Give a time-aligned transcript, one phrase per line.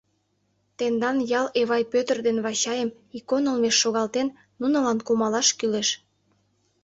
[0.77, 4.27] —Тендан ял Эвай Пӧтыр ден Вачайым икон олмеш шогалтен,
[4.59, 5.89] нунылан кумалаш кӱлеш...